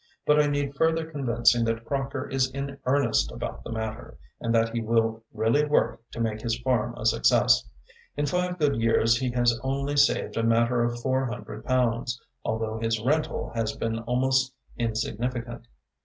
But 0.25 0.41
I 0.41 0.47
need 0.47 0.75
further 0.75 1.05
convincing 1.11 1.63
that 1.65 1.85
Crocker 1.85 2.27
is 2.27 2.49
in 2.49 2.79
earnest 2.87 3.31
about 3.31 3.63
the 3.63 3.71
matter, 3.71 4.17
and 4.39 4.51
that 4.55 4.69
he 4.73 4.81
will 4.81 5.21
really 5.31 5.63
work 5.63 6.01
to 6.09 6.19
make 6.19 6.41
his 6.41 6.57
farm 6.61 6.95
a 6.97 7.05
success. 7.05 7.69
In 8.17 8.25
five 8.25 8.57
good 8.57 8.77
years 8.77 9.17
he 9.17 9.29
has 9.33 9.59
only 9.61 9.95
saved 9.95 10.37
a 10.37 10.43
matter 10.43 10.83
of 10.83 10.99
four 11.01 11.27
hundred 11.27 11.65
pounds, 11.65 12.19
although 12.43 12.79
his 12.79 12.99
rental 12.99 13.51
has 13.53 13.75
been 13.77 13.99
almost 13.99 14.51
insignificant. 14.75 15.67